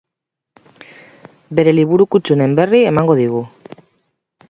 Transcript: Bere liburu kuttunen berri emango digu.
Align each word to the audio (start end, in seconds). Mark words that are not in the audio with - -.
Bere 1.59 1.75
liburu 1.81 2.09
kuttunen 2.15 2.59
berri 2.61 2.83
emango 2.93 3.19
digu. 3.25 3.47